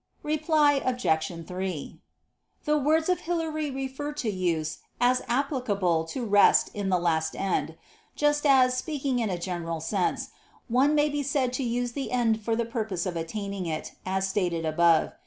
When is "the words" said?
2.65-3.07